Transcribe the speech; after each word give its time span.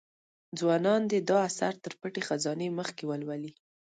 ځوانان 0.59 1.01
دي 1.11 1.19
دا 1.29 1.37
اثر 1.49 1.73
تر 1.83 1.93
پټې 2.01 2.21
خزانې 2.27 2.67
مخکې 2.79 3.03
ولولي. 3.07 3.51